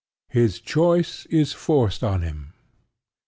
His 0.29 0.59
choice 0.59 1.27
is 1.27 1.53
forced 1.53 2.03
on 2.03 2.23
him. 2.23 2.55